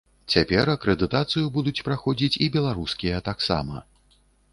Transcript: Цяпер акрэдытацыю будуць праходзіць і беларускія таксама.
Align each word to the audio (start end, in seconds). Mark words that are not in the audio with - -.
Цяпер 0.35 0.69
акрэдытацыю 0.75 1.45
будуць 1.57 1.83
праходзіць 1.89 2.39
і 2.45 2.47
беларускія 2.57 3.21
таксама. 3.29 3.75